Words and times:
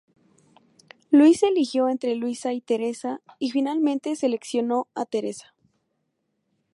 Luis 1.11 1.43
eligió 1.43 1.87
entre 1.87 2.15
Luisa 2.15 2.53
y 2.53 2.61
Teresa 2.61 3.21
y 3.37 3.51
finalmente 3.51 4.15
seleccionó 4.15 4.87
a 4.95 5.05
Teresa. 5.05 5.53